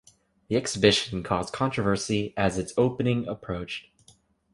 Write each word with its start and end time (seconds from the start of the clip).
The 0.47 0.55
Exhibition 0.55 1.21
caused 1.21 1.53
controversy 1.53 2.33
as 2.35 2.57
its 2.57 2.73
opening 2.75 3.27
approached. 3.27 3.85